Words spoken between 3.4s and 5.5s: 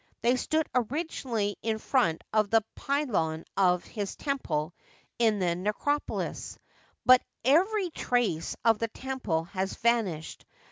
of his temple in